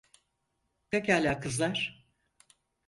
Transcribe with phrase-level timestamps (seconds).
[0.91, 2.05] Pekala kızlar.